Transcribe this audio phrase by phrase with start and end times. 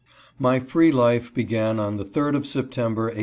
[0.39, 3.19] MY free life began on the third of September, 1838.